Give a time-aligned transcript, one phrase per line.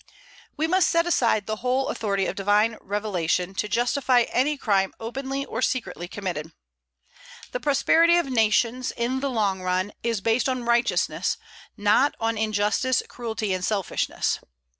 [0.57, 5.45] We must set aside the whole authority of divine revelation, to justify any crime openly
[5.45, 6.53] or secretly committed.
[7.51, 11.37] The prosperity of nations, in the long run, is based on righteousness;
[11.77, 14.39] not on injustice, cruelty, and selfishness.